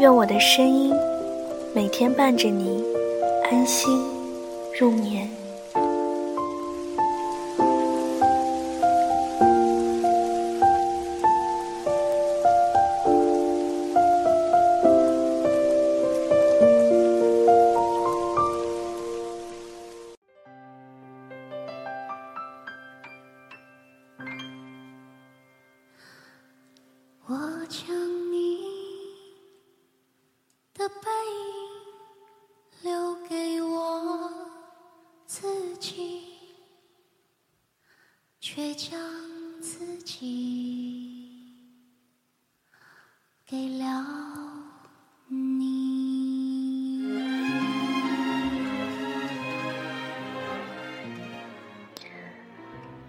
[0.00, 0.92] 愿我的声音
[1.72, 2.82] 每天伴着你
[3.48, 4.04] 安心
[4.78, 5.44] 入眠。
[27.74, 28.13] 却将
[38.74, 38.98] 将
[39.60, 41.48] 自己
[43.46, 44.04] 给了
[45.28, 45.94] 你。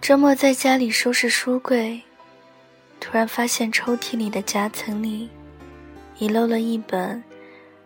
[0.00, 2.00] 周末在家里收拾书柜，
[3.00, 5.28] 突然发现抽屉里的夹层里
[6.18, 7.24] 遗漏了一本，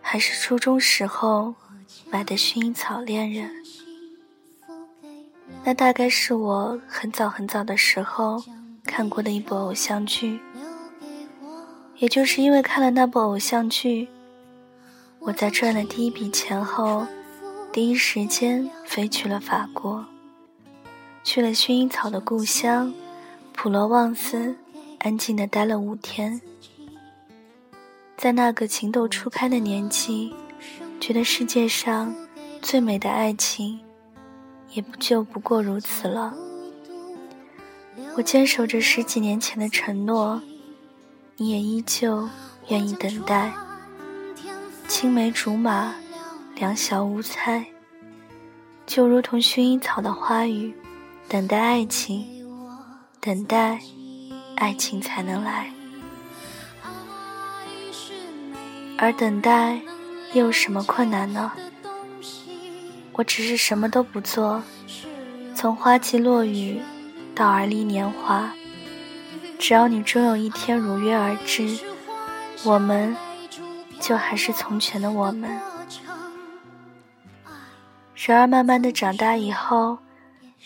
[0.01, 1.55] 还是初中时候
[2.11, 3.49] 买的《薰衣草恋人》。
[5.63, 8.43] 那大概是我很早很早的时候
[8.83, 10.39] 看过的一部偶像剧，
[11.97, 14.09] 也就是因为看了那部偶像剧，
[15.19, 17.05] 我在赚了第一笔钱后，
[17.71, 20.03] 第一时间飞去了法国，
[21.23, 22.91] 去了薰衣草的故乡
[23.53, 24.55] 普罗旺斯，
[24.99, 26.41] 安静的待了五天。
[28.17, 30.33] 在那个情窦初开的年纪，
[30.99, 32.13] 觉得世界上
[32.63, 33.79] 最美的爱情。
[34.73, 36.33] 也不就不过如此了。
[38.15, 40.41] 我坚守着十几年前的承诺，
[41.37, 42.27] 你也依旧
[42.69, 43.53] 愿意等待。
[44.87, 45.93] 青梅竹马，
[46.55, 47.65] 两小无猜，
[48.85, 50.73] 就如同薰衣草的花语，
[51.29, 52.25] 等待爱情，
[53.19, 53.79] 等待
[54.55, 55.71] 爱情才能来。
[58.97, 59.79] 而等待
[60.33, 61.51] 又有什么困难呢？
[63.13, 64.63] 我只是什么都不做，
[65.53, 66.81] 从花季落雨
[67.35, 68.51] 到而立年华，
[69.59, 71.77] 只要你终有一天如约而至，
[72.63, 73.15] 我们
[73.99, 75.59] 就还是从前的我们。
[78.15, 79.97] 然而，慢慢的长大以后，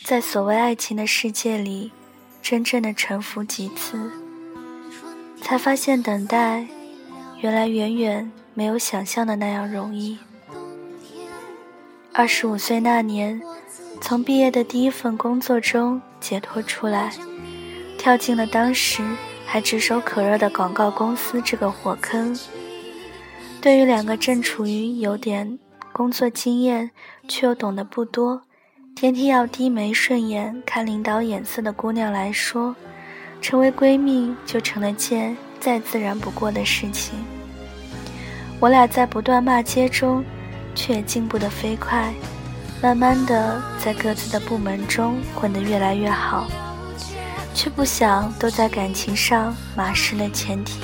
[0.03, 1.91] 在所谓爱情的世界里，
[2.41, 4.11] 真正的沉浮几次，
[5.41, 6.67] 才发现等待，
[7.39, 10.19] 原来远远没有想象的那样容易。
[12.17, 13.41] 二十五岁那年，
[13.99, 17.11] 从毕业的第一份工作中解脱出来，
[17.97, 19.03] 跳进了当时
[19.45, 22.33] 还炙手可热的广告公司这个火坑。
[23.59, 25.59] 对于两个正处于有点
[25.91, 26.89] 工作经验
[27.27, 28.41] 却又懂得不多、
[28.95, 32.73] 天天要低眉顺眼看领导眼色的姑娘来说，
[33.41, 37.13] 成为闺蜜就成了件再自然不过的事情。
[38.61, 40.23] 我俩在不断骂街中。
[40.75, 42.13] 却进步的飞快，
[42.81, 46.47] 慢慢的在各自的部门中混得越来越好，
[47.53, 50.81] 却不想都在感情上马失了前蹄。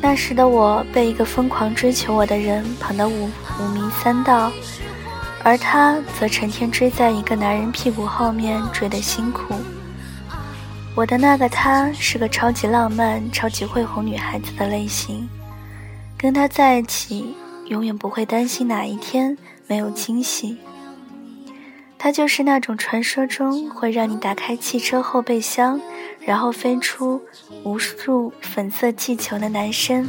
[0.00, 3.30] 那时的我被一个疯狂追求我的人捧得五
[3.60, 4.52] 五迷三道，
[5.42, 9.54] 而他则成天追在一个男人屁股后面追得辛苦。
[10.94, 15.28] 我的那个他是个超级浪漫、超级会哄女孩子的类型。
[16.24, 17.34] 跟他在一起，
[17.66, 20.56] 永远不会担心哪一天没有惊喜。
[21.98, 25.78] 他就是那种传说中会让你打开汽车后备箱，
[26.20, 27.20] 然后飞出
[27.62, 30.08] 无数粉色气球的男生。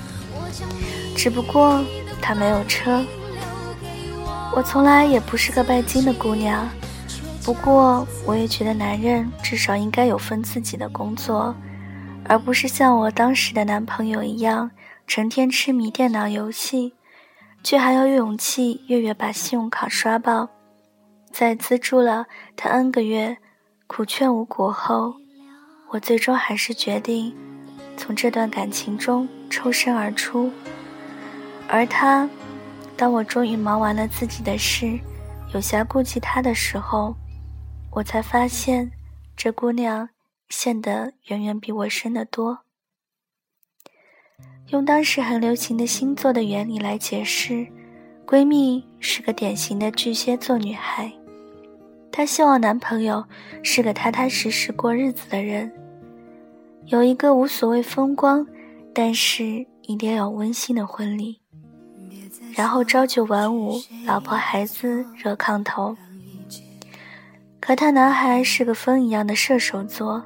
[1.18, 1.84] 只不过
[2.22, 3.04] 他没有车。
[4.56, 6.66] 我从来也不是个拜金的姑娘，
[7.44, 11.54] 不过我也觉得男人至少应该有份自己的工作，
[12.24, 14.72] 而不是像我当时的男朋友一样。
[15.08, 16.94] 成天痴迷电脑游戏，
[17.64, 20.50] 却还有勇气月月把信用卡刷爆。
[21.32, 22.26] 在资助了
[22.56, 23.38] 他 N 个月，
[23.88, 25.16] 苦劝无果后，
[25.90, 27.36] 我最终还是决定
[27.96, 30.52] 从这段感情中抽身而出。
[31.68, 32.30] 而他，
[32.98, 35.00] 当我终于忙完了自己的事，
[35.54, 37.16] 有暇顾及他的时候，
[37.92, 38.92] 我才发现
[39.38, 40.10] 这姑娘
[40.50, 42.65] 陷得远远比我深得多。
[44.70, 47.66] 用当时很流行的星座的原理来解释，
[48.26, 51.12] 闺蜜是个典型的巨蟹座女孩。
[52.12, 53.24] 她希望男朋友
[53.62, 55.72] 是个踏踏实实过日子的人，
[56.86, 58.46] 有一个无所谓风光，
[58.94, 61.40] 但是一定要温馨的婚礼。
[62.56, 63.76] 然后朝九晚五，
[64.06, 65.96] 老婆孩子热炕头。
[67.60, 70.24] 可他男孩是个风一样的射手座，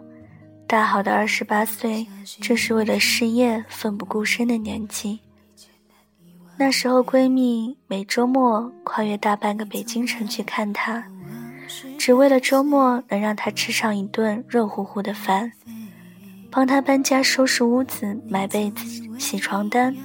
[0.69, 2.05] 大好的二十八岁，
[2.39, 5.19] 正是为了事业奋不顾身的年纪。
[6.59, 11.03] 那时候，闺蜜每周末跨越大半个北京城去看她，
[11.97, 15.51] 只为了周末能让她吃上一顿热乎乎的饭，
[16.51, 18.85] 帮她搬家、收拾屋子、买被子、
[19.17, 19.95] 洗床单。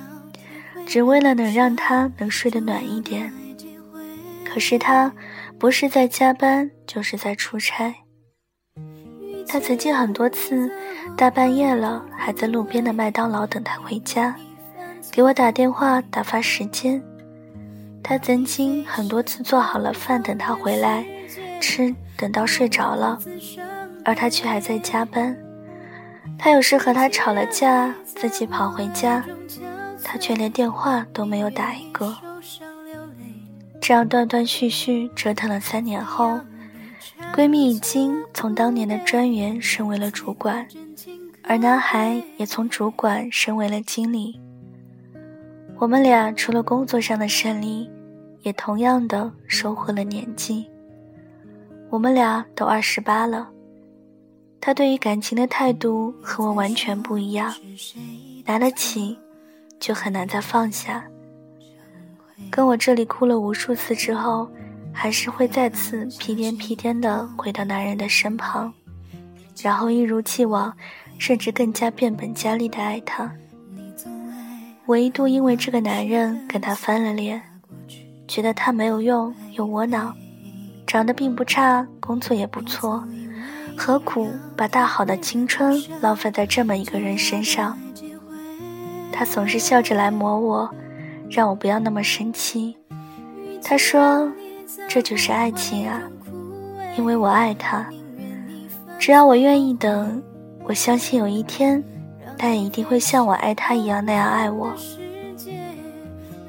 [0.87, 3.31] 只为了能让她能睡得暖一点，
[4.47, 5.13] 可是她
[5.59, 7.95] 不是在加班，就是在出差。
[9.47, 10.71] 他曾经很多次
[11.17, 14.35] 大半夜了，还在路边的麦当劳等他回家，
[15.11, 17.03] 给我打电话打发时间。
[18.03, 21.05] 他曾经很多次做好了饭等他回来
[21.61, 23.19] 吃，等到睡着了，
[24.05, 25.37] 而他却还在加班。
[26.39, 29.25] 他有时和他吵了架，自己跑回家。
[30.07, 32.15] 他却连电话都没有打一个，
[33.81, 36.39] 这样断断续续折腾了三年后，
[37.33, 40.67] 闺蜜已经从当年的专员升为了主管，
[41.43, 44.41] 而男孩也从主管升为了经理。
[45.79, 47.91] 我们俩除了工作上的胜利，
[48.43, 50.67] 也同样的收获了年纪。
[51.91, 53.49] 我们俩都二十八了，
[54.61, 57.55] 他对于感情的态度和我完全不一样，
[58.45, 59.17] 拿得起。
[59.81, 61.05] 就很难再放下。
[62.51, 64.49] 跟我这里哭了无数次之后，
[64.95, 68.73] 还是会再次屁颠屁颠的回到男人的身旁，
[69.61, 70.73] 然后一如既往，
[71.19, 73.31] 甚至更加变本加厉的爱他。
[74.87, 77.43] 我一度因为这个男人跟他翻了脸，
[78.29, 80.15] 觉得他没有用又窝囊，
[80.87, 83.03] 长得并不差，工作也不错，
[83.77, 87.77] 何苦把大好的青春浪费在这么一个人身上？
[89.11, 90.75] 他总是笑着来磨我，
[91.31, 92.77] 让我不要那么生气。
[93.63, 94.31] 他说
[94.89, 96.01] ：“这就是爱情啊，
[96.97, 97.87] 因为我爱他。
[98.99, 100.23] 只要我愿意等，
[100.65, 101.83] 我相信有一天，
[102.39, 104.73] 他也一定会像我爱他一样那样爱我。”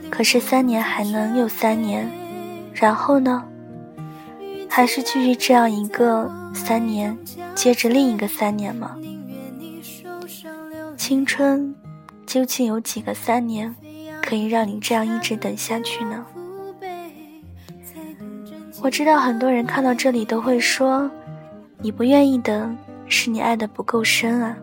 [0.09, 2.09] 可是三年还能又三年，
[2.73, 3.43] 然后呢？
[4.69, 7.17] 还是继续这样一个三年，
[7.53, 8.97] 接着另一个三年吗？
[10.97, 11.75] 青春。
[12.25, 13.73] 究竟有几个三年，
[14.21, 16.25] 可以让你这样一直等下去呢？
[18.85, 21.09] 我知道很多人看到这里都会说
[21.81, 22.77] ：“你不愿意等，
[23.07, 24.55] 是你爱的不够深啊。”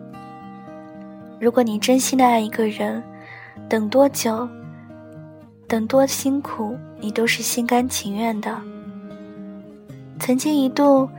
[1.41, 3.03] 如果你真心的爱一个人，
[3.67, 4.47] 等多久，
[5.67, 8.57] 等多辛苦，你都是心甘情愿的。
[10.21, 11.09] 曾经一度，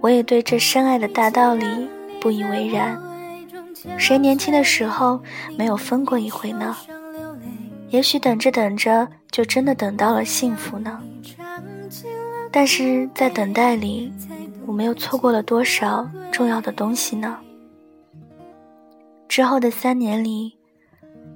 [0.00, 1.66] 我也对这深爱的大道理
[2.18, 2.98] 不以为然。
[3.98, 5.20] 谁年轻的时候
[5.58, 6.74] 没有疯过一回呢？
[7.90, 10.98] 也许等着等着，就真的等到了幸福呢。
[12.56, 14.12] 但是在等待里，
[14.64, 17.36] 我们又错过了多少重要的东西呢？
[19.28, 20.56] 之后的三年里，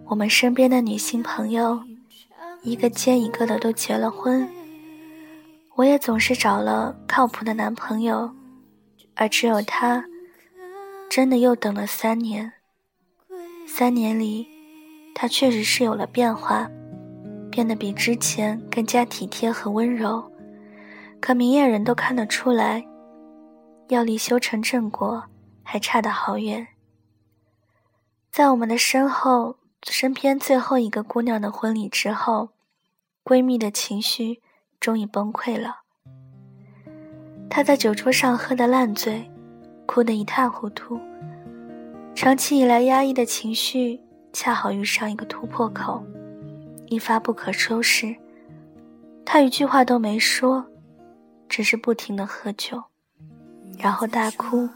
[0.04, 1.82] 我们身边的女性朋友，
[2.62, 4.48] 一个接一个的都结了婚，
[5.74, 8.30] 我也总是找了靠谱的男朋友，
[9.16, 10.04] 而只有他。
[11.10, 12.52] 真的又等了三年，
[13.66, 14.46] 三年里，
[15.16, 16.70] 他确实是有了变化，
[17.50, 20.27] 变得比之前更加体贴和温柔。
[21.20, 22.86] 可明眼人都看得出来，
[23.88, 25.24] 要离修成正果
[25.62, 26.66] 还差得好远。
[28.30, 32.50] 在我们的身后，身边最后一个姑娘的婚礼之后，
[33.24, 34.42] 闺蜜的情绪
[34.78, 35.82] 终于崩溃了。
[37.50, 39.30] 她在酒桌上喝得烂醉。
[39.90, 41.00] 哭得一塌糊涂，
[42.14, 43.98] 长期以来压抑的情绪
[44.34, 46.04] 恰好遇上一个突破口，
[46.88, 48.14] 一发不可收拾。
[49.24, 50.62] 她一句话都没说，
[51.48, 52.84] 只是不停的喝酒，
[53.78, 54.68] 然后大哭，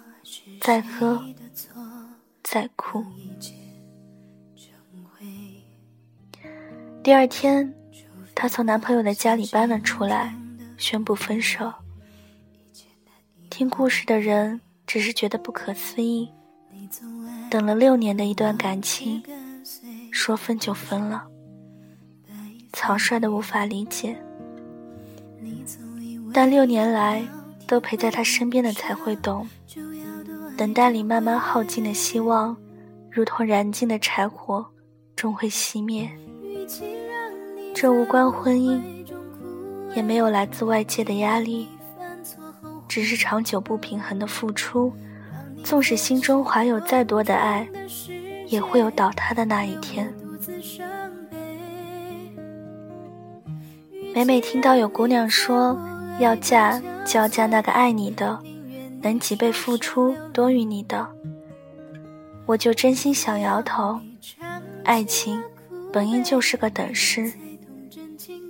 [0.60, 1.22] 再喝，
[2.42, 3.04] 再哭。
[7.02, 7.74] 第二天，
[8.34, 10.34] 她从男朋友的家里搬了出来，
[10.76, 11.72] 宣布分手。
[13.50, 14.60] 听故事的人。
[14.84, 16.28] 只是觉得不可思议，
[17.48, 19.22] 等了六年的一段感情，
[20.10, 21.26] 说分就分了，
[22.74, 24.22] 草率的无法理解。
[26.32, 27.22] 但六年来
[27.66, 29.46] 都陪在他身边的才会懂，
[30.56, 32.56] 等待里慢慢耗尽的希望，
[33.10, 34.64] 如同燃尽的柴火，
[35.14, 36.10] 终会熄灭。
[37.74, 38.80] 这无关婚姻，
[39.94, 41.68] 也没有来自外界的压力，
[42.88, 44.92] 只是长久不平衡的付出。
[45.62, 47.68] 纵使心中怀有再多的爱，
[48.48, 50.12] 也会有倒塌的那一天。
[54.14, 55.78] 每每听到有姑娘说
[56.18, 58.38] 要嫁，就要嫁那个爱你的，
[59.02, 61.08] 能几倍付出多于你的，
[62.46, 63.98] 我就真心想摇头。
[64.84, 65.42] 爱情
[65.92, 67.32] 本应就是个等式，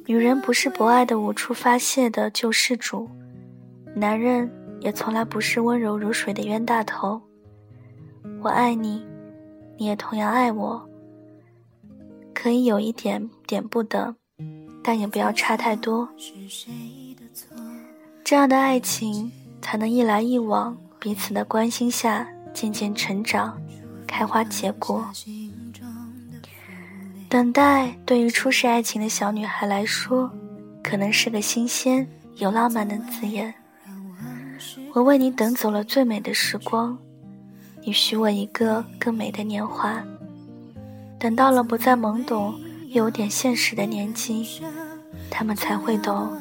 [0.07, 3.09] 女人不是博爱的无处发泄的救世主，
[3.95, 4.51] 男人
[4.81, 7.21] 也从来不是温柔如水的冤大头。
[8.43, 9.05] 我爱你，
[9.79, 10.89] 你也同样爱我，
[12.35, 14.15] 可以有一点点不等，
[14.83, 16.09] 但也不要差太多。
[18.33, 23.61] 这样的爱情才能一来一往，彼此的关心下渐渐成长，
[24.07, 25.07] 开花结果。
[27.29, 30.31] 等待对于初识爱情的小女孩来说，
[30.83, 33.53] 可能是个新鲜、有浪漫的字眼。
[34.95, 36.97] 我为你等走了最美的时光，
[37.85, 40.03] 你许我一个更美的年华。
[41.19, 44.63] 等到了不再懵懂，又有点现实的年纪，
[45.31, 46.35] 他们才会懂，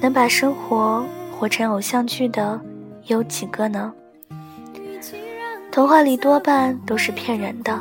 [0.00, 1.04] 能把生活
[1.38, 2.58] 活成偶像剧的
[3.06, 3.92] 有几个呢？
[5.70, 7.78] 童话里多半都是骗人的。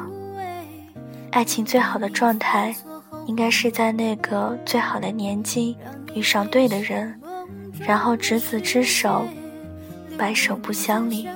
[1.32, 2.76] 爱情最好的状态，
[3.26, 5.78] 应该是在那个最好的年纪
[6.14, 7.20] 遇上对的人，
[7.80, 9.24] 然后执子之手，
[10.18, 11.28] 白首不相离。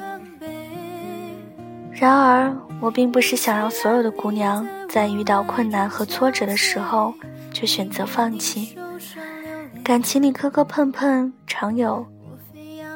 [1.92, 7.14] 然而，我并不是想让所有的姑娘在遇到困难和挫折的时候
[7.54, 8.78] 就选择放弃。
[9.84, 12.06] 感情里磕磕碰碰常有，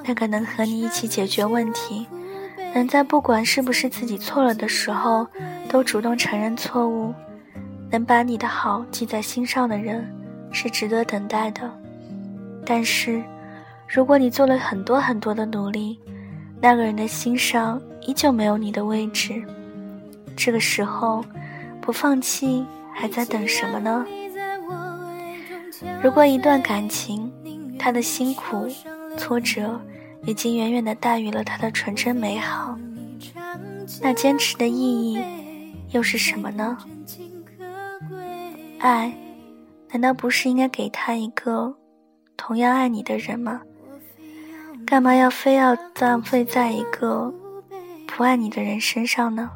[0.06, 2.08] 那个能和你一起解决问题。
[2.74, 5.28] 能在不管是不是自己错了的时候，
[5.68, 7.14] 都主动承认错误，
[7.92, 10.10] 能把你的好记在心上的人，
[10.54, 11.70] 是值得等待的。
[12.66, 13.22] 但是，
[13.86, 16.00] 如果你做了很多很多的努力，
[16.62, 19.44] 那个人的心上依旧没有你的位置，
[20.38, 21.22] 这个时候，
[21.82, 24.06] 不放弃还在等什么呢？
[26.02, 27.32] 如果一段感情，
[27.78, 28.68] 他的辛苦、
[29.18, 29.80] 挫折。
[30.26, 32.78] 已经远远的大于了他的纯真美好，
[34.02, 34.74] 那坚持的意
[35.14, 35.24] 义
[35.92, 36.78] 又是什么呢？
[38.80, 39.16] 爱，
[39.90, 41.74] 难道不是应该给他一个
[42.36, 43.62] 同样爱你的人吗？
[44.86, 47.34] 干嘛要非要浪费在一个
[48.06, 49.52] 不爱你的人身上呢？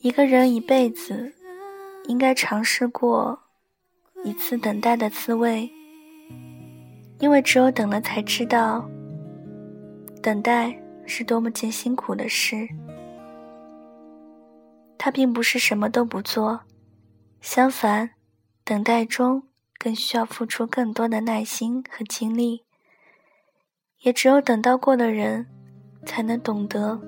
[0.00, 1.32] 一个人一辈子
[2.04, 3.38] 应该尝试过
[4.24, 5.70] 一次等待的滋味。
[7.18, 8.88] 因为只有等了，才知道
[10.22, 12.66] 等待是多么件辛苦的事。
[14.96, 16.60] 它并不是什么都不做，
[17.40, 18.10] 相反，
[18.64, 19.42] 等待中
[19.78, 22.64] 更需要付出更多的耐心和精力。
[24.00, 25.46] 也只有等到过的人，
[26.06, 26.98] 才能懂得，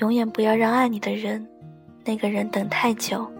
[0.00, 1.48] 永远不要让爱你的人，
[2.04, 3.30] 那个人等太久。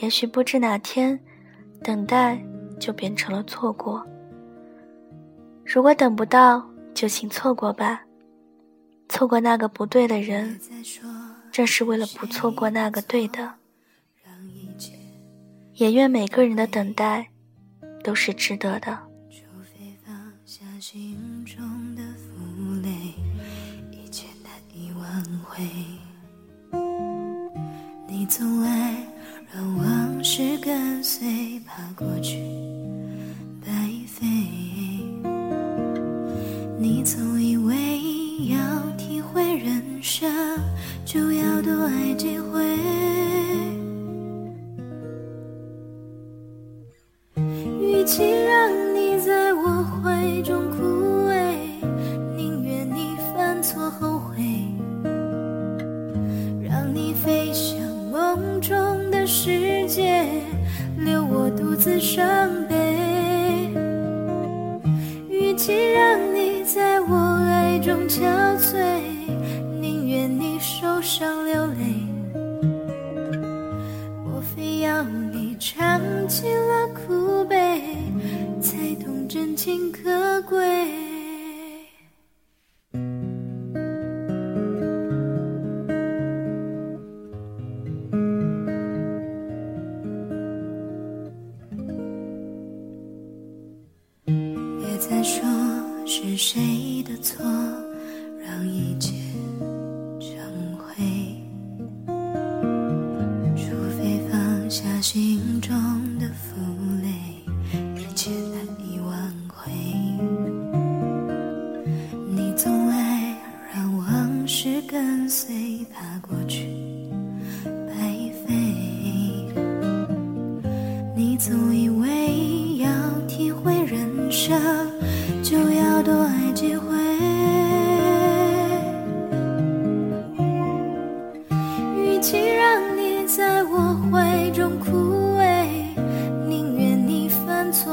[0.00, 1.18] 也许不知哪天，
[1.82, 2.42] 等待
[2.78, 4.06] 就变成了错过。
[5.64, 8.02] 如果等不到，就请错过吧。
[9.08, 10.58] 错过那个不对的人，
[11.52, 13.54] 正是为了不错过那个对的。
[15.74, 17.28] 也愿每个人的等待
[18.02, 18.98] 都是值得的。
[28.08, 28.95] 你总爱
[29.56, 32.36] 让往事跟随，怕过去
[33.64, 33.70] 白
[34.06, 34.26] 费。
[36.78, 37.74] 你总以为
[38.50, 38.58] 要
[38.98, 40.30] 体会人生，
[41.06, 42.76] 就要多爱几回。
[47.80, 48.22] 与其
[62.00, 63.70] 伤悲。
[65.28, 66.46] 与其让你。
[66.66, 67.14] 在我
[67.48, 68.20] 爱中憔
[68.58, 69.00] 悴，
[69.80, 71.74] 宁愿你受伤流泪。
[74.26, 77.80] 我非要你尝尽了苦悲，
[78.60, 80.10] 才懂真情可
[105.36, 106.95] 梦中的风。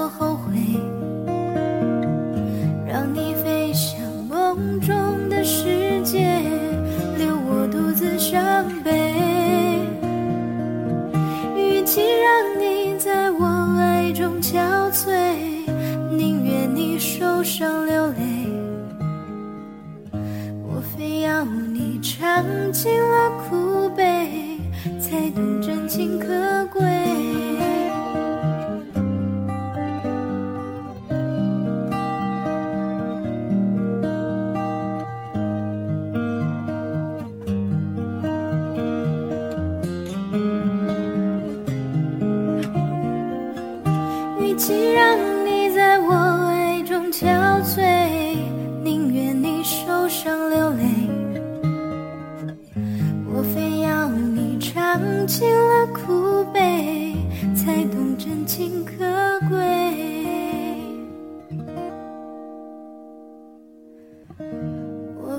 [0.03, 1.02] 我后悔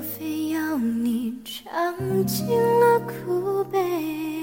[0.05, 4.34] 非要你尝尽了苦悲。